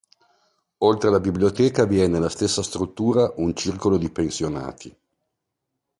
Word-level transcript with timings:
Oltre 0.79 1.09
alla 1.09 1.19
biblioteca 1.19 1.85
vi 1.85 2.01
è 2.01 2.07
nella 2.07 2.29
stessa 2.29 2.63
struttura 2.63 3.31
un 3.35 3.55
circolo 3.55 3.97
di 3.99 4.09
pensionati. 4.09 4.97